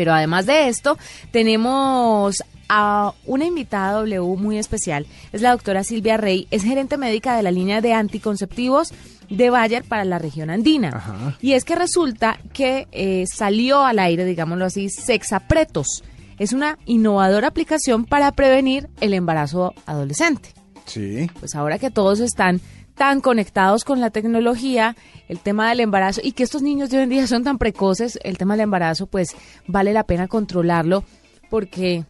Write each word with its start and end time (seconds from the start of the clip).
Pero 0.00 0.14
además 0.14 0.46
de 0.46 0.68
esto, 0.68 0.96
tenemos 1.30 2.42
a 2.70 3.12
una 3.26 3.44
invitada 3.44 3.92
W 4.00 4.34
muy 4.38 4.56
especial. 4.56 5.06
Es 5.30 5.42
la 5.42 5.50
doctora 5.50 5.84
Silvia 5.84 6.16
Rey. 6.16 6.48
Es 6.50 6.62
gerente 6.62 6.96
médica 6.96 7.36
de 7.36 7.42
la 7.42 7.50
línea 7.50 7.82
de 7.82 7.92
anticonceptivos 7.92 8.94
de 9.28 9.50
Bayer 9.50 9.84
para 9.84 10.06
la 10.06 10.18
región 10.18 10.48
andina. 10.48 10.88
Ajá. 10.88 11.36
Y 11.42 11.52
es 11.52 11.66
que 11.66 11.74
resulta 11.74 12.40
que 12.54 12.88
eh, 12.92 13.26
salió 13.30 13.84
al 13.84 13.98
aire, 13.98 14.24
digámoslo 14.24 14.64
así, 14.64 14.88
Sexapretos. 14.88 16.02
Es 16.38 16.54
una 16.54 16.78
innovadora 16.86 17.48
aplicación 17.48 18.06
para 18.06 18.32
prevenir 18.32 18.88
el 19.02 19.12
embarazo 19.12 19.74
adolescente. 19.84 20.54
Sí. 20.86 21.30
Pues 21.40 21.54
ahora 21.54 21.78
que 21.78 21.90
todos 21.90 22.20
están 22.20 22.62
tan 23.00 23.22
conectados 23.22 23.84
con 23.84 23.98
la 23.98 24.10
tecnología, 24.10 24.94
el 25.26 25.38
tema 25.38 25.70
del 25.70 25.80
embarazo 25.80 26.20
y 26.22 26.32
que 26.32 26.42
estos 26.42 26.60
niños 26.60 26.90
de 26.90 26.98
hoy 26.98 27.04
en 27.04 27.08
día 27.08 27.26
son 27.26 27.42
tan 27.44 27.56
precoces, 27.56 28.18
el 28.24 28.36
tema 28.36 28.52
del 28.52 28.64
embarazo 28.64 29.06
pues 29.06 29.34
vale 29.66 29.94
la 29.94 30.04
pena 30.04 30.28
controlarlo 30.28 31.02
porque 31.48 32.04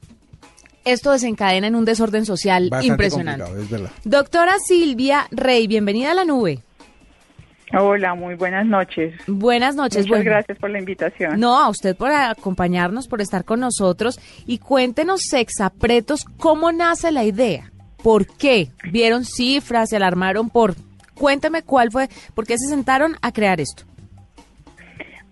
esto 0.85 1.13
desencadena 1.13 1.69
en 1.69 1.77
un 1.77 1.85
desorden 1.85 2.27
social 2.27 2.71
Bastante 2.71 2.89
impresionante. 2.89 3.45
complicado, 3.45 3.65
es 3.65 3.71
verdad. 3.71 3.91
Doctora 4.03 4.55
Silvia 4.59 5.29
Rey, 5.31 5.69
bienvenida 5.69 6.11
a 6.11 6.15
la 6.15 6.25
nube. 6.25 6.59
Hola, 7.79 8.17
muy 8.17 8.35
buenas 8.35 8.67
noches. 8.67 9.15
Buenas 9.29 9.77
noches. 9.77 9.99
Muchas 9.99 10.09
Bueno, 10.09 10.25
gracias 10.25 10.59
por 10.59 10.71
la 10.71 10.81
invitación. 10.81 11.39
No, 11.39 11.57
a 11.57 11.69
usted 11.69 11.95
por 11.95 12.11
acompañarnos, 12.11 13.07
por 13.07 13.21
estar 13.21 13.45
con 13.45 13.61
nosotros 13.61 14.19
y 14.45 14.59
cuéntenos, 14.59 15.21
Sexapretos, 15.23 16.25
cómo 16.37 16.73
nace 16.73 17.13
la 17.13 17.23
idea. 17.23 17.71
¿Por 18.03 18.27
qué? 18.27 18.71
¿Vieron 18.91 19.25
cifras? 19.25 19.91
¿Se 19.91 19.95
alarmaron 19.95 20.51
por...? 20.51 20.75
Cuénteme 21.21 21.63
cuál 21.63 21.91
fue, 21.91 22.09
por 22.35 22.47
qué 22.47 22.57
se 22.57 22.67
sentaron 22.67 23.13
a 23.21 23.31
crear 23.31 23.61
esto. 23.61 23.83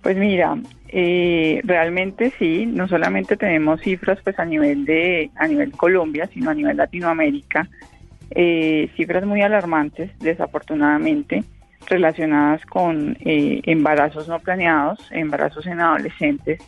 Pues 0.02 0.18
mira, 0.18 0.54
eh, 0.88 1.62
realmente 1.64 2.30
sí, 2.38 2.66
no 2.66 2.86
solamente 2.88 3.38
tenemos 3.38 3.80
cifras 3.80 4.18
pues 4.22 4.38
a 4.38 4.44
nivel 4.44 4.84
de 4.84 5.30
a 5.34 5.46
nivel 5.48 5.72
Colombia, 5.72 6.28
sino 6.30 6.50
a 6.50 6.54
nivel 6.54 6.76
Latinoamérica, 6.76 7.70
eh, 8.32 8.90
cifras 8.98 9.24
muy 9.24 9.40
alarmantes, 9.40 10.10
desafortunadamente, 10.18 11.42
relacionadas 11.86 12.66
con 12.66 13.16
eh, 13.20 13.62
embarazos 13.64 14.28
no 14.28 14.40
planeados, 14.40 14.98
embarazos 15.10 15.66
en 15.66 15.80
adolescentes, 15.80 16.60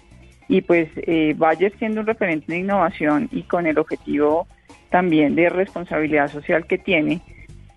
y 0.49 0.63
pues 0.63 0.89
eh, 0.97 1.35
Bayer 1.37 1.75
siendo 1.79 2.01
un 2.01 2.07
referente 2.07 2.51
de 2.51 2.61
innovación 2.61 3.29
y 3.33 3.43
con 3.43 3.67
el 3.67 3.79
objetivo 3.79 4.47
también 4.89 5.35
de 5.35 5.51
responsabilidad 5.51 6.29
social 6.29 6.67
que 6.67 6.79
tiene, 6.79 7.21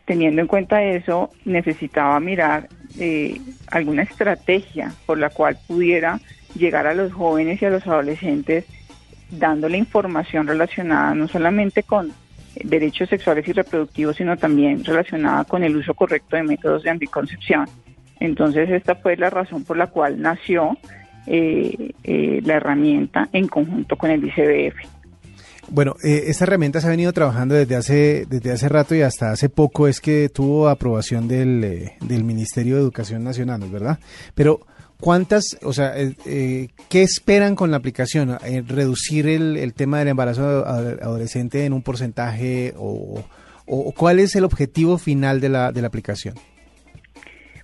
teniendo 0.05 0.41
en 0.41 0.47
cuenta 0.47 0.83
eso, 0.83 1.29
necesitaba 1.45 2.19
mirar 2.19 2.67
eh, 2.99 3.39
alguna 3.67 4.03
estrategia 4.03 4.93
por 5.05 5.17
la 5.17 5.29
cual 5.29 5.57
pudiera 5.67 6.19
llegar 6.55 6.87
a 6.87 6.93
los 6.93 7.11
jóvenes 7.13 7.61
y 7.61 7.65
a 7.65 7.69
los 7.69 7.87
adolescentes 7.87 8.65
dándole 9.31 9.77
información 9.77 10.47
relacionada 10.47 11.15
no 11.15 11.27
solamente 11.27 11.83
con 11.83 12.11
derechos 12.63 13.09
sexuales 13.09 13.47
y 13.47 13.53
reproductivos, 13.53 14.17
sino 14.17 14.37
también 14.37 14.83
relacionada 14.83 15.43
con 15.45 15.63
el 15.63 15.75
uso 15.75 15.93
correcto 15.93 16.35
de 16.35 16.43
métodos 16.43 16.83
de 16.83 16.91
anticoncepción. 16.91 17.67
Entonces, 18.19 18.69
esta 18.69 18.95
fue 18.95 19.17
la 19.17 19.29
razón 19.29 19.63
por 19.63 19.77
la 19.77 19.87
cual 19.87 20.21
nació 20.21 20.77
eh, 21.25 21.93
eh, 22.03 22.41
la 22.43 22.55
herramienta 22.55 23.27
en 23.33 23.47
conjunto 23.47 23.95
con 23.95 24.11
el 24.11 24.23
ICBF. 24.23 25.02
Bueno, 25.69 25.95
eh, 26.03 26.25
esta 26.27 26.43
herramienta 26.45 26.81
se 26.81 26.87
ha 26.87 26.91
venido 26.91 27.13
trabajando 27.13 27.55
desde 27.55 27.75
hace 27.75 28.25
desde 28.29 28.51
hace 28.51 28.69
rato 28.69 28.93
y 28.95 29.01
hasta 29.01 29.31
hace 29.31 29.49
poco 29.49 29.87
es 29.87 30.01
que 30.01 30.29
tuvo 30.29 30.69
aprobación 30.69 31.27
del, 31.27 31.63
eh, 31.63 31.93
del 32.01 32.23
Ministerio 32.23 32.75
de 32.75 32.81
Educación 32.81 33.23
Nacional, 33.23 33.59
¿no 33.59 33.65
es 33.67 33.71
¿verdad? 33.71 33.99
Pero 34.35 34.59
¿cuántas, 34.99 35.57
o 35.63 35.73
sea, 35.73 35.97
eh, 35.99 36.13
eh, 36.25 36.67
qué 36.89 37.01
esperan 37.01 37.55
con 37.55 37.71
la 37.71 37.77
aplicación? 37.77 38.37
Eh, 38.45 38.61
¿Reducir 38.67 39.27
el, 39.27 39.57
el 39.57 39.73
tema 39.73 39.99
del 39.99 40.09
embarazo 40.09 40.65
ad- 40.67 41.01
adolescente 41.01 41.65
en 41.65 41.73
un 41.73 41.81
porcentaje 41.81 42.73
o- 42.77 43.23
o 43.65 43.91
cuál 43.93 44.19
es 44.19 44.35
el 44.35 44.43
objetivo 44.43 44.97
final 44.97 45.39
de 45.39 45.49
la, 45.49 45.71
de 45.71 45.81
la 45.81 45.87
aplicación? 45.87 46.35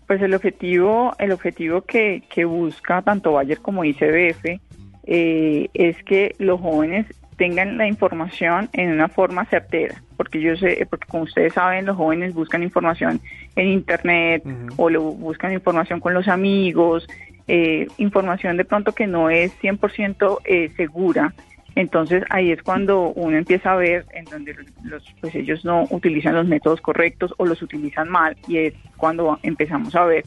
Pues 0.07 0.21
el 0.21 0.33
objetivo, 0.33 1.13
el 1.19 1.31
objetivo 1.33 1.81
que, 1.81 2.23
que 2.33 2.45
busca 2.45 3.01
tanto 3.03 3.33
Bayer 3.33 3.59
como 3.59 3.83
ICBF 3.83 4.59
eh, 5.05 5.67
es 5.73 5.97
que 6.05 6.33
los 6.39 6.59
jóvenes 6.61 7.05
tengan 7.39 7.77
la 7.77 7.87
información 7.87 8.69
en 8.73 8.91
una 8.91 9.07
forma 9.07 9.45
certera, 9.45 10.03
porque 10.17 10.41
yo 10.41 10.57
sé, 10.57 10.85
porque 10.89 11.07
como 11.07 11.23
ustedes 11.23 11.53
saben, 11.53 11.85
los 11.85 11.95
jóvenes 11.95 12.33
buscan 12.33 12.61
información 12.63 13.21
en 13.55 13.67
internet 13.69 14.43
o 14.75 14.89
lo, 14.89 15.03
buscan 15.03 15.53
información 15.53 16.01
con 16.01 16.13
los 16.13 16.27
amigos, 16.27 17.07
eh, 17.47 17.87
información 17.97 18.57
de 18.57 18.65
pronto 18.65 18.91
que 18.91 19.07
no 19.07 19.29
es 19.29 19.57
100% 19.61 20.39
eh, 20.43 20.69
segura. 20.75 21.33
Entonces 21.75 22.25
ahí 22.29 22.51
es 22.51 22.61
cuando 22.61 23.13
uno 23.15 23.37
empieza 23.37 23.71
a 23.71 23.77
ver 23.77 24.05
en 24.11 24.25
donde 24.25 24.53
los, 24.83 25.03
pues 25.21 25.33
ellos 25.33 25.63
no 25.63 25.87
utilizan 25.91 26.35
los 26.35 26.45
métodos 26.45 26.81
correctos 26.81 27.33
o 27.37 27.45
los 27.45 27.61
utilizan 27.61 28.09
mal 28.09 28.35
y 28.49 28.57
es 28.57 28.73
cuando 28.97 29.39
empezamos 29.43 29.95
a 29.95 30.03
ver 30.03 30.25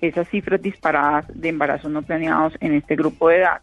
esas 0.00 0.28
cifras 0.28 0.60
disparadas 0.60 1.26
de 1.32 1.50
embarazos 1.50 1.92
no 1.92 2.02
planeados 2.02 2.54
en 2.58 2.74
este 2.74 2.96
grupo 2.96 3.28
de 3.28 3.36
edad. 3.36 3.60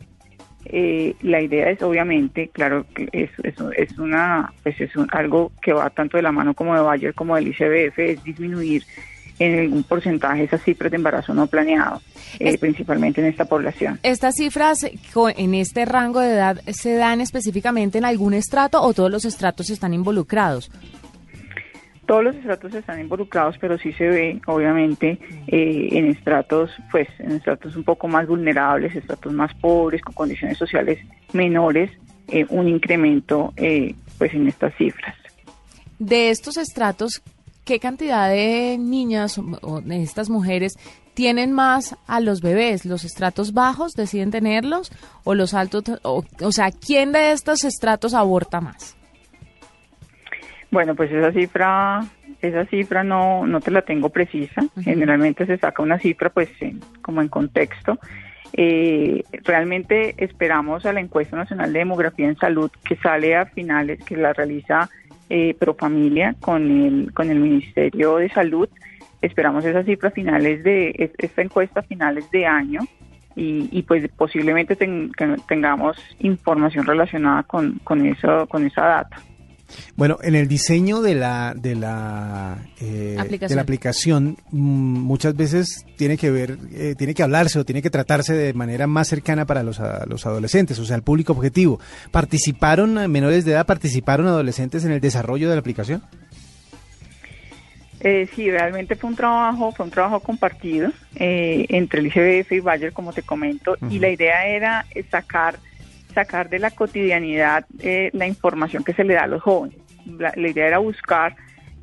Eh, 0.66 1.16
la 1.22 1.42
idea 1.42 1.70
es 1.70 1.82
obviamente, 1.84 2.50
claro, 2.52 2.86
que 2.96 3.08
es, 3.12 3.30
es, 3.44 3.56
es 3.78 3.98
una, 4.00 4.52
pues 4.64 4.80
es 4.82 4.96
un- 4.96 5.08
algo 5.12 5.52
que 5.62 5.74
va 5.74 5.90
tanto 5.90 6.18
de 6.18 6.24
la 6.24 6.32
mano 6.32 6.54
como 6.54 6.74
de 6.76 6.82
Bayer 6.82 7.14
como 7.14 7.36
del 7.36 7.48
ICBF, 7.50 8.00
es 8.00 8.24
disminuir 8.24 8.84
en 9.38 9.60
algún 9.60 9.84
porcentaje 9.84 10.46
esas 10.46 10.64
cifras 10.64 10.90
de 10.92 10.96
embarazo 10.96 11.34
no 11.34 11.46
planeado, 11.48 12.02
eh, 12.40 12.52
Es- 12.52 12.58
principalmente 12.58 13.20
en 13.20 13.28
esta 13.28 13.44
población. 13.46 14.00
¿Estas 14.02 14.36
cifras 14.36 14.80
en 15.38 15.54
este 15.56 15.84
rango 15.84 16.22
de 16.22 16.32
edad 16.34 16.62
se 16.72 16.96
dan 16.96 17.20
específicamente 17.20 17.98
en 17.98 18.06
algún 18.06 18.34
estrato 18.34 18.82
o 18.82 18.94
todos 18.94 19.12
los 19.12 19.26
estratos 19.26 19.70
están 19.70 19.94
involucrados? 19.94 20.72
Todos 22.06 22.24
los 22.24 22.36
estratos 22.36 22.74
están 22.76 23.00
involucrados, 23.00 23.56
pero 23.60 23.78
sí 23.78 23.92
se 23.94 24.08
ve, 24.08 24.42
obviamente, 24.48 25.18
eh, 25.48 25.90
en 25.92 26.06
estratos, 26.12 26.70
pues, 26.92 27.08
en 27.20 27.32
estratos 27.32 27.76
un 27.76 27.84
poco 27.84 28.08
más 28.08 28.28
vulnerables, 28.28 28.96
estratos 28.96 29.34
más 29.34 29.54
pobres, 29.56 30.02
con 30.04 30.14
condiciones 30.14 30.58
sociales 30.58 31.00
menores, 31.34 31.90
eh, 32.28 32.46
un 32.50 32.68
incremento, 32.68 33.54
eh, 33.58 33.96
pues, 34.18 34.34
en 34.34 34.48
estas 34.48 34.76
cifras. 34.76 35.16
De 35.98 36.30
estos 36.30 36.58
estratos, 36.58 37.22
¿qué 37.64 37.80
cantidad 37.80 38.30
de 38.30 38.78
niñas 38.78 39.38
o- 39.40 39.82
de 39.82 40.04
estas 40.04 40.30
mujeres 40.30 40.74
tienen 41.14 41.54
más 41.54 41.96
a 42.08 42.20
los 42.20 42.42
bebés? 42.42 42.86
¿Los 42.86 43.04
estratos 43.06 43.54
bajos 43.54 43.94
deciden 43.94 44.30
tenerlos 44.32 44.92
o 45.24 45.34
los 45.34 45.54
altos? 45.54 45.84
O, 46.04 46.24
o 46.42 46.52
sea, 46.52 46.70
¿quién 46.72 47.14
de 47.14 47.32
estos 47.32 47.64
estratos 47.64 48.14
aborta 48.14 48.60
más? 48.62 48.96
Bueno, 50.72 50.96
pues 50.96 51.12
esa 51.12 51.32
cifra, 51.32 52.04
esa 52.42 52.66
cifra 52.66 53.04
no, 53.04 53.46
no 53.48 53.62
te 53.62 53.72
la 53.72 53.82
tengo 53.84 54.10
precisa. 54.10 54.62
Generalmente 54.82 55.46
se 55.46 55.58
saca 55.58 55.82
una 55.84 56.00
cifra, 56.00 56.30
pues, 56.30 56.50
en- 56.60 56.82
como 57.02 57.22
en 57.22 57.30
contexto. 57.30 57.98
Eh, 58.54 59.24
realmente 59.44 60.16
esperamos 60.18 60.86
a 60.86 60.94
la 60.94 61.00
encuesta 61.02 61.36
nacional 61.36 61.74
de 61.74 61.80
demografía 61.80 62.28
en 62.28 62.38
salud 62.38 62.72
que 62.84 62.96
sale 62.98 63.36
a 63.36 63.46
finales, 63.48 64.00
que 64.06 64.16
la 64.18 64.34
realiza 64.34 64.90
eh, 65.30 65.56
Profamilia 65.60 66.36
con 66.40 66.70
el 66.70 67.12
con 67.14 67.32
el 67.32 67.40
Ministerio 67.40 68.18
de 68.18 68.30
Salud. 68.30 68.70
Esperamos 69.22 69.66
esa 69.66 69.84
cifra 69.84 70.10
a 70.10 70.12
finales 70.12 70.64
de 70.64 70.94
es- 70.98 71.12
esta 71.18 71.42
encuesta 71.42 71.80
a 71.80 71.84
finales 71.84 72.30
de 72.32 72.46
año 72.46 72.82
y, 73.36 73.68
y 73.72 73.82
pues 73.84 74.08
posiblemente 74.16 74.76
ten- 74.76 75.12
tengamos 75.48 75.98
información 76.20 76.86
relacionada 76.86 77.44
con 77.44 77.80
con 77.84 78.06
eso 78.06 78.46
con 78.48 78.66
esa 78.68 78.86
data. 78.86 79.18
Bueno, 79.96 80.18
en 80.22 80.36
el 80.36 80.48
diseño 80.48 81.02
de 81.02 81.16
la 81.16 81.54
de 81.56 81.76
la 81.76 82.58
eh, 82.80 83.16
Aplicación. 83.20 83.50
de 83.50 83.56
la 83.56 83.62
aplicación 83.62 84.38
mm, 84.52 84.58
muchas 85.00 85.36
veces 85.36 85.86
tiene 85.98 86.18
que 86.18 86.30
ver, 86.32 86.58
eh, 86.74 86.96
tiene 86.98 87.14
que 87.14 87.24
hablarse 87.24 87.58
o 87.60 87.66
tiene 87.66 87.82
que 87.82 87.90
tratarse 87.90 88.34
de 88.34 88.54
manera 88.54 88.88
más 88.88 89.08
cercana 89.08 89.46
para 89.46 89.64
los, 89.64 89.80
a- 89.80 90.06
los 90.06 90.26
adolescentes, 90.26 90.78
o 90.80 90.86
sea, 90.86 90.96
el 90.96 91.02
público 91.04 91.34
objetivo. 91.34 91.80
¿Participaron 92.12 92.98
eh, 93.00 93.08
menores 93.08 93.44
de 93.46 93.54
edad, 93.54 93.66
participaron 93.66 94.28
adolescentes 94.28 94.86
en 94.86 94.92
el 94.92 95.02
desarrollo 95.02 95.50
de 95.50 95.56
la 95.56 95.60
aplicación? 95.62 96.04
Eh, 98.02 98.28
sí, 98.36 98.52
realmente 98.52 98.96
fue 98.96 99.10
un 99.10 99.16
trabajo, 99.16 99.72
fue 99.72 99.86
un 99.86 99.92
trabajo 99.92 100.20
compartido 100.20 100.92
eh, 101.16 101.66
entre 101.70 102.02
el 102.02 102.08
ICBF 102.08 102.52
y 102.52 102.60
Bayer, 102.60 102.94
como 102.94 103.14
te 103.14 103.24
comento, 103.24 103.78
y 103.90 103.98
la 104.00 104.10
idea 104.10 104.46
era 104.48 104.86
sacar 105.10 105.58
sacar 106.16 106.50
de 106.50 106.58
la 106.58 106.72
cotidianidad 106.72 107.66
eh, 107.80 108.10
la 108.14 108.26
información 108.26 108.84
que 108.84 108.94
se 108.94 109.04
le 109.04 109.14
da 109.14 109.24
a 109.24 109.28
los 109.28 109.44
jóvenes. 109.44 109.78
La, 110.18 110.34
idea 110.36 110.68
era 110.68 110.80
buscar 110.80 111.36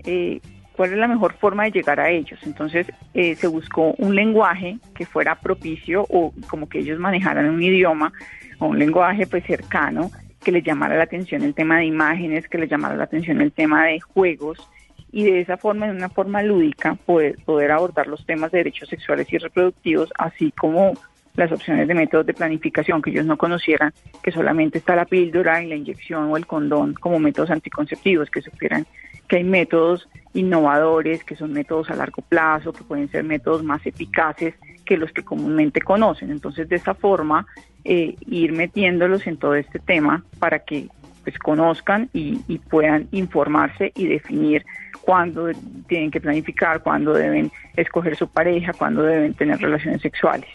eh, 0.04 0.40
cuál 0.74 0.92
es 0.92 0.98
la 0.98 1.06
mejor 1.06 1.34
forma 1.34 1.64
de 1.64 1.70
llegar 1.70 2.00
a 2.00 2.10
ellos. 2.10 2.40
Entonces 2.44 2.88
eh, 3.14 3.36
se 3.36 3.46
buscó 3.46 3.94
un 3.98 4.16
lenguaje 4.16 4.78
que 4.94 5.06
fuera 5.06 5.36
propicio 5.36 6.04
o 6.08 6.32
como 6.48 6.68
que 6.68 6.80
ellos 6.80 6.98
manejaran 6.98 7.48
un 7.48 7.62
idioma 7.62 8.12
o 8.58 8.66
un 8.66 8.78
lenguaje 8.78 9.26
pues 9.28 9.44
cercano 9.44 10.10
que 10.42 10.50
les 10.50 10.64
llamara 10.64 10.96
la 10.96 11.04
atención 11.04 11.42
el 11.42 11.54
tema 11.54 11.78
de 11.78 11.84
imágenes, 11.84 12.48
que 12.48 12.58
les 12.58 12.68
llamara 12.68 12.96
la 12.96 13.04
atención 13.04 13.40
el 13.40 13.52
tema 13.52 13.86
de 13.86 14.00
juegos 14.00 14.58
y 15.12 15.24
de 15.24 15.40
esa 15.40 15.58
forma, 15.58 15.86
en 15.86 15.96
una 15.96 16.08
forma 16.08 16.42
lúdica, 16.42 16.94
poder, 16.94 17.36
poder 17.44 17.70
abordar 17.70 18.06
los 18.06 18.24
temas 18.24 18.50
de 18.50 18.58
derechos 18.58 18.88
sexuales 18.88 19.30
y 19.30 19.36
reproductivos, 19.36 20.10
así 20.18 20.50
como 20.52 20.94
las 21.34 21.50
opciones 21.52 21.88
de 21.88 21.94
métodos 21.94 22.26
de 22.26 22.34
planificación 22.34 23.00
que 23.00 23.10
ellos 23.10 23.26
no 23.26 23.36
conocieran, 23.38 23.92
que 24.22 24.32
solamente 24.32 24.78
está 24.78 24.94
la 24.94 25.06
píldora 25.06 25.62
y 25.62 25.68
la 25.68 25.76
inyección 25.76 26.30
o 26.30 26.36
el 26.36 26.46
condón 26.46 26.94
como 26.94 27.18
métodos 27.18 27.50
anticonceptivos, 27.50 28.30
que 28.30 28.42
supieran 28.42 28.86
que 29.28 29.36
hay 29.36 29.44
métodos 29.44 30.08
innovadores, 30.34 31.24
que 31.24 31.36
son 31.36 31.52
métodos 31.52 31.90
a 31.90 31.96
largo 31.96 32.22
plazo, 32.22 32.72
que 32.72 32.84
pueden 32.84 33.10
ser 33.10 33.24
métodos 33.24 33.62
más 33.62 33.84
eficaces 33.86 34.54
que 34.84 34.96
los 34.96 35.12
que 35.12 35.22
comúnmente 35.22 35.80
conocen. 35.80 36.30
Entonces, 36.30 36.68
de 36.68 36.76
esa 36.76 36.94
forma, 36.94 37.46
eh, 37.84 38.16
ir 38.26 38.52
metiéndolos 38.52 39.26
en 39.26 39.38
todo 39.38 39.54
este 39.54 39.78
tema 39.78 40.24
para 40.38 40.58
que 40.58 40.88
pues 41.22 41.38
conozcan 41.38 42.08
y, 42.12 42.40
y 42.48 42.58
puedan 42.58 43.08
informarse 43.12 43.92
y 43.94 44.06
definir 44.06 44.64
cuándo 45.00 45.48
tienen 45.88 46.10
que 46.10 46.20
planificar, 46.20 46.80
cuándo 46.82 47.12
deben 47.12 47.50
escoger 47.76 48.16
su 48.16 48.28
pareja, 48.28 48.72
cuándo 48.72 49.02
deben 49.02 49.34
tener 49.34 49.58
relaciones 49.58 50.00
sexuales. 50.00 50.48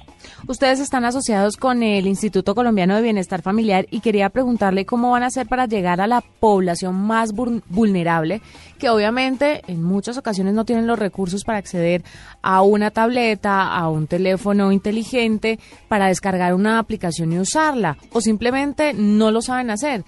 Ustedes 0.48 0.80
están 0.80 1.04
asociados 1.04 1.58
con 1.58 1.84
el 1.84 2.08
Instituto 2.08 2.56
Colombiano 2.56 2.96
de 2.96 3.02
Bienestar 3.02 3.42
Familiar 3.42 3.86
y 3.92 4.00
quería 4.00 4.30
preguntarle 4.30 4.86
cómo 4.86 5.12
van 5.12 5.24
a 5.24 5.28
hacer 5.28 5.48
para 5.48 5.66
llegar 5.66 6.00
a 6.00 6.08
la 6.08 6.22
población 6.40 6.96
más 6.96 7.34
vul- 7.34 7.62
vulnerable, 7.68 8.42
que 8.80 8.90
obviamente 8.90 9.62
en 9.68 9.84
muchas 9.84 10.18
ocasiones 10.18 10.54
no 10.54 10.64
tienen 10.66 10.88
los 10.88 10.98
recursos 10.98 11.44
para 11.44 11.58
acceder 11.58 12.04
a 12.42 12.62
una 12.62 12.92
tableta, 12.92 13.68
a 13.68 13.90
un 13.90 14.08
teléfono 14.08 14.72
inteligente, 14.72 15.60
para 15.90 16.08
descargar 16.08 16.54
una 16.54 16.80
aplicación 16.80 17.34
y 17.34 17.40
usarla, 17.40 17.98
o 18.14 18.22
simplemente 18.22 18.94
no 18.94 19.31
lo 19.31 19.42
saben 19.42 19.72
hacer. 19.72 20.04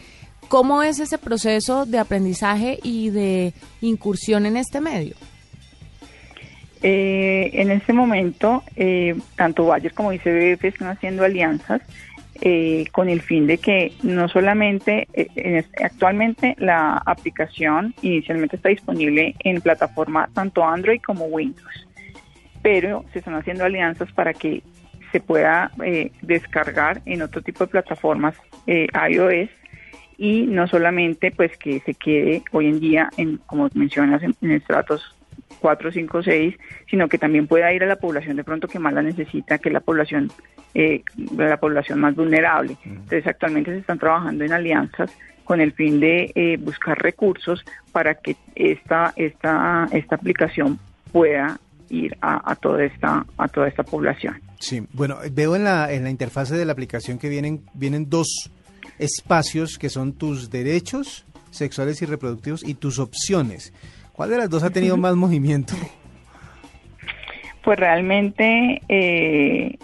¿Cómo 0.49 0.81
es 0.81 0.99
ese 0.99 1.19
proceso 1.19 1.85
de 1.85 1.99
aprendizaje 1.99 2.79
y 2.83 3.11
de 3.11 3.53
incursión 3.81 4.47
en 4.47 4.57
este 4.57 4.81
medio? 4.81 5.15
Eh, 6.81 7.51
en 7.53 7.69
este 7.69 7.93
momento, 7.93 8.63
eh, 8.75 9.15
tanto 9.35 9.65
Bayer 9.65 9.93
como 9.93 10.11
ICBF 10.11 10.65
están 10.65 10.87
haciendo 10.87 11.23
alianzas 11.23 11.81
eh, 12.41 12.85
con 12.91 13.09
el 13.09 13.21
fin 13.21 13.45
de 13.45 13.59
que 13.59 13.93
no 14.01 14.27
solamente, 14.27 15.07
eh, 15.13 15.63
actualmente 15.83 16.55
la 16.57 16.97
aplicación 17.05 17.93
inicialmente 18.01 18.55
está 18.55 18.69
disponible 18.69 19.35
en 19.39 19.61
plataforma 19.61 20.29
tanto 20.33 20.63
Android 20.63 21.01
como 21.01 21.25
Windows, 21.25 21.87
pero 22.63 23.05
se 23.13 23.19
están 23.19 23.35
haciendo 23.35 23.65
alianzas 23.65 24.11
para 24.13 24.33
que 24.33 24.63
se 25.11 25.19
pueda 25.19 25.71
eh, 25.83 26.11
descargar 26.21 27.01
en 27.05 27.21
otro 27.21 27.41
tipo 27.41 27.65
de 27.65 27.71
plataformas 27.71 28.35
eh, 28.67 28.87
iOS 29.09 29.49
y 30.19 30.41
no 30.41 30.67
solamente 30.67 31.31
pues 31.31 31.57
que 31.57 31.79
se 31.79 31.93
quede 31.93 32.43
hoy 32.51 32.67
en 32.67 32.79
día 32.81 33.09
en 33.15 33.37
como 33.45 33.69
mencionas 33.73 34.21
en, 34.21 34.35
en 34.41 34.51
estratos 34.51 35.15
4, 35.61 35.91
5, 35.91 36.23
6, 36.23 36.55
sino 36.89 37.07
que 37.07 37.17
también 37.17 37.47
pueda 37.47 37.73
ir 37.73 37.83
a 37.83 37.87
la 37.87 37.95
población 37.95 38.35
de 38.35 38.43
pronto 38.43 38.67
que 38.67 38.79
más 38.79 38.93
la 38.93 39.01
necesita, 39.01 39.57
que 39.57 39.69
es 39.69 39.73
la 39.73 39.79
población 39.79 40.29
eh, 40.73 41.03
la 41.35 41.57
población 41.57 42.01
más 42.01 42.15
vulnerable. 42.15 42.77
Entonces 42.83 43.25
actualmente 43.25 43.71
se 43.71 43.79
están 43.79 43.97
trabajando 43.97 44.43
en 44.43 44.51
alianzas 44.51 45.09
con 45.45 45.61
el 45.61 45.71
fin 45.71 46.01
de 46.01 46.31
eh, 46.35 46.57
buscar 46.57 47.01
recursos 47.01 47.63
para 47.93 48.15
que 48.15 48.35
esta 48.55 49.13
esta 49.15 49.87
esta 49.91 50.15
aplicación 50.15 50.79
pueda 51.13 51.57
ir 51.89 52.15
a, 52.21 52.51
a 52.51 52.55
toda 52.55 52.83
esta 52.83 53.25
a 53.37 53.47
toda 53.47 53.69
esta 53.69 53.83
población. 53.83 54.35
Sí, 54.59 54.85
bueno, 54.91 55.17
veo 55.31 55.55
en 55.55 55.63
la, 55.63 55.91
en 55.91 56.03
la 56.03 56.09
interfase 56.09 56.57
de 56.57 56.65
la 56.65 56.73
aplicación 56.73 57.17
que 57.17 57.29
vienen, 57.29 57.61
vienen 57.73 58.09
dos 58.09 58.51
espacios 58.97 59.77
que 59.77 59.89
son 59.89 60.13
tus 60.13 60.49
derechos 60.49 61.25
sexuales 61.51 62.01
y 62.01 62.05
reproductivos 62.05 62.63
y 62.67 62.73
tus 62.75 62.99
opciones. 62.99 63.73
¿Cuál 64.13 64.29
de 64.31 64.37
las 64.37 64.49
dos 64.49 64.63
ha 64.63 64.69
tenido 64.69 64.97
más 65.05 65.15
movimiento? 65.15 65.73
Pues 67.63 67.77
realmente 67.79 68.81
eh, 68.87 69.77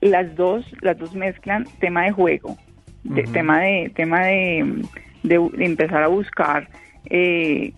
las 0.00 0.34
dos 0.36 0.64
las 0.80 0.98
dos 0.98 1.14
mezclan 1.14 1.64
tema 1.80 2.04
de 2.04 2.12
juego, 2.12 2.56
de, 3.04 3.22
tema 3.24 3.60
de 3.60 3.92
tema 3.94 4.20
de, 4.26 4.82
de 5.22 5.38
bu- 5.40 5.52
de 5.52 5.64
empezar 5.66 6.02
a 6.02 6.08
buscar, 6.08 6.68
eh, 7.10 7.72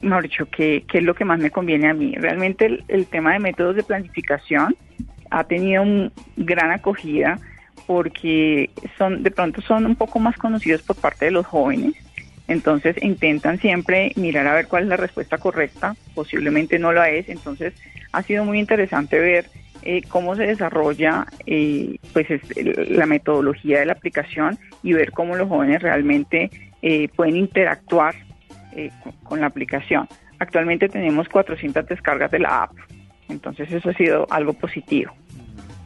mejor 0.00 0.22
dicho, 0.24 0.48
qué, 0.50 0.84
qué 0.90 0.98
es 0.98 1.04
lo 1.04 1.14
que 1.14 1.24
más 1.26 1.38
me 1.38 1.50
conviene 1.50 1.88
a 1.88 1.94
mí. 1.94 2.14
Realmente 2.16 2.66
el, 2.66 2.84
el 2.88 3.06
tema 3.06 3.34
de 3.34 3.38
métodos 3.40 3.76
de 3.76 3.82
planificación 3.82 4.74
ha 5.30 5.44
tenido 5.44 5.82
un 5.82 6.10
gran 6.36 6.70
acogida 6.72 7.38
porque 7.90 8.70
son 8.96 9.24
de 9.24 9.32
pronto 9.32 9.60
son 9.62 9.84
un 9.84 9.96
poco 9.96 10.20
más 10.20 10.36
conocidos 10.36 10.80
por 10.82 10.94
parte 10.94 11.24
de 11.24 11.32
los 11.32 11.44
jóvenes. 11.44 11.92
Entonces 12.46 12.94
intentan 13.02 13.58
siempre 13.60 14.12
mirar 14.14 14.46
a 14.46 14.54
ver 14.54 14.68
cuál 14.68 14.84
es 14.84 14.88
la 14.90 14.96
respuesta 14.96 15.38
correcta, 15.38 15.96
posiblemente 16.14 16.78
no 16.78 16.92
la 16.92 17.10
es, 17.10 17.28
entonces 17.28 17.74
ha 18.12 18.22
sido 18.22 18.44
muy 18.44 18.60
interesante 18.60 19.18
ver 19.18 19.50
eh, 19.82 20.02
cómo 20.08 20.36
se 20.36 20.46
desarrolla 20.46 21.26
eh, 21.46 21.96
pues 22.12 22.30
es- 22.30 22.56
el- 22.56 22.94
la 22.96 23.06
metodología 23.06 23.80
de 23.80 23.86
la 23.86 23.94
aplicación 23.94 24.56
y 24.84 24.92
ver 24.92 25.10
cómo 25.10 25.34
los 25.34 25.48
jóvenes 25.48 25.82
realmente 25.82 26.48
eh, 26.82 27.08
pueden 27.16 27.34
interactuar 27.38 28.14
eh, 28.76 28.92
con, 29.02 29.12
con 29.24 29.40
la 29.40 29.48
aplicación. 29.48 30.06
Actualmente 30.38 30.88
tenemos 30.88 31.28
400 31.28 31.88
descargas 31.88 32.30
de 32.30 32.38
la 32.38 32.62
app, 32.62 32.70
entonces 33.28 33.68
eso 33.72 33.90
ha 33.90 33.94
sido 33.94 34.28
algo 34.30 34.52
positivo. 34.52 35.12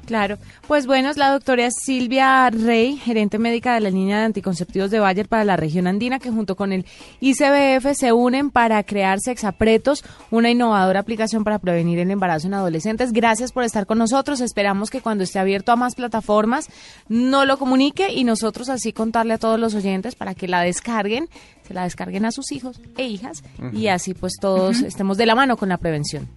Claro, 0.06 0.36
pues 0.68 0.86
bueno, 0.86 1.08
es 1.08 1.16
la 1.16 1.30
doctora 1.30 1.68
Silvia 1.70 2.50
Rey, 2.50 2.96
gerente 2.96 3.38
médica 3.38 3.74
de 3.74 3.80
la 3.80 3.90
línea 3.90 4.18
de 4.18 4.24
anticonceptivos 4.24 4.90
de 4.90 5.00
Bayer 5.00 5.28
para 5.28 5.44
la 5.44 5.56
región 5.56 5.86
andina, 5.86 6.18
que 6.18 6.30
junto 6.30 6.56
con 6.56 6.72
el 6.72 6.84
ICBF 7.20 7.94
se 7.94 8.12
unen 8.12 8.50
para 8.50 8.82
crear 8.82 9.18
Sexapretos, 9.20 10.04
una 10.30 10.50
innovadora 10.50 11.00
aplicación 11.00 11.42
para 11.42 11.58
prevenir 11.58 11.98
el 11.98 12.10
embarazo 12.10 12.48
en 12.48 12.54
adolescentes. 12.54 13.12
Gracias 13.12 13.52
por 13.52 13.64
estar 13.64 13.86
con 13.86 13.98
nosotros. 13.98 14.40
Esperamos 14.40 14.90
que 14.90 15.00
cuando 15.00 15.24
esté 15.24 15.38
abierto 15.38 15.72
a 15.72 15.76
más 15.76 15.94
plataformas 15.94 16.68
no 17.08 17.46
lo 17.46 17.56
comunique 17.56 18.12
y 18.12 18.24
nosotros 18.24 18.68
así 18.68 18.92
contarle 18.92 19.34
a 19.34 19.38
todos 19.38 19.58
los 19.58 19.74
oyentes 19.74 20.14
para 20.16 20.34
que 20.34 20.48
la 20.48 20.60
descarguen, 20.60 21.28
se 21.62 21.72
la 21.72 21.84
descarguen 21.84 22.26
a 22.26 22.30
sus 22.30 22.52
hijos 22.52 22.80
e 22.98 23.04
hijas 23.04 23.42
y 23.72 23.88
así 23.88 24.12
pues 24.12 24.34
todos 24.40 24.82
estemos 24.82 25.16
de 25.16 25.26
la 25.26 25.34
mano 25.34 25.56
con 25.56 25.70
la 25.70 25.78
prevención. 25.78 26.28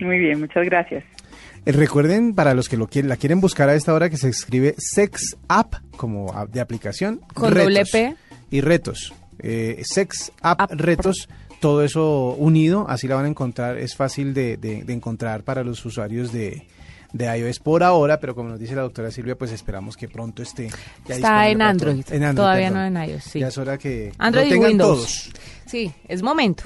Muy 0.00 0.18
bien, 0.18 0.40
muchas 0.40 0.64
gracias. 0.64 1.04
Eh, 1.64 1.72
Recuerden, 1.72 2.34
para 2.34 2.54
los 2.54 2.68
que 2.68 2.76
lo 2.76 2.88
quieren, 2.88 3.08
la 3.08 3.16
quieren 3.16 3.40
buscar 3.40 3.68
a 3.68 3.74
esta 3.74 3.94
hora, 3.94 4.10
que 4.10 4.16
se 4.16 4.28
escribe 4.28 4.74
Sex 4.78 5.36
App, 5.48 5.74
como 5.96 6.32
app 6.32 6.50
de 6.50 6.60
aplicación. 6.60 7.20
Con 7.34 7.54
doble 7.54 7.84
P. 7.86 8.16
Y 8.50 8.60
retos. 8.60 9.12
Eh, 9.38 9.80
sex 9.84 10.30
App, 10.42 10.60
App. 10.60 10.72
retos, 10.72 11.28
todo 11.60 11.82
eso 11.82 12.34
unido, 12.38 12.86
así 12.88 13.08
la 13.08 13.14
van 13.16 13.24
a 13.24 13.28
encontrar, 13.28 13.78
es 13.78 13.94
fácil 13.96 14.34
de, 14.34 14.56
de- 14.56 14.84
de 14.84 14.92
encontrar 14.92 15.42
para 15.42 15.64
los 15.64 15.84
usuarios 15.86 16.32
de, 16.32 16.66
de 17.12 17.38
iOS 17.38 17.58
por 17.60 17.82
ahora, 17.82 18.20
pero 18.20 18.34
como 18.34 18.50
nos 18.50 18.60
dice 18.60 18.74
la 18.76 18.82
doctora 18.82 19.10
Silvia, 19.10 19.36
pues 19.36 19.50
esperamos 19.52 19.96
que 19.96 20.06
pronto 20.08 20.42
esté 20.42 20.68
ya 21.06 21.14
Está 21.14 21.48
en 21.48 21.62
Android. 21.62 22.04
En 22.10 22.24
Android, 22.24 22.36
todavía 22.44 22.68
perdón. 22.72 22.92
no 22.94 23.00
en 23.00 23.10
iOS, 23.10 23.24
sí. 23.24 23.40
Ya 23.40 23.48
es 23.48 23.58
hora 23.58 23.78
que 23.78 24.12
Android 24.18 24.50
lo 24.50 24.54
y 24.54 24.58
Windows. 24.58 24.98
todos. 24.98 25.30
Sí, 25.66 25.90
es 26.06 26.22
momento. 26.22 26.64